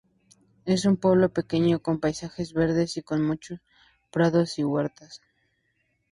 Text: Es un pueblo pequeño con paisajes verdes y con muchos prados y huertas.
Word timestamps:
Es 0.65 0.85
un 0.85 0.97
pueblo 0.97 1.29
pequeño 1.29 1.83
con 1.83 1.99
paisajes 1.99 2.53
verdes 2.53 2.97
y 2.97 3.03
con 3.03 3.21
muchos 3.23 3.59
prados 4.09 4.57
y 4.57 4.63
huertas. 4.63 5.21